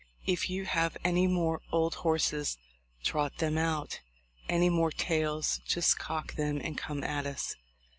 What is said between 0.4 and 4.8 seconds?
you have any more old horses, trot them out; any